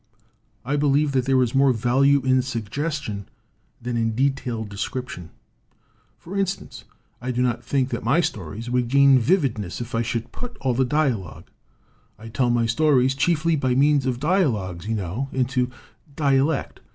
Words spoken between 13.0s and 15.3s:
chiefly by means of dialogues, you know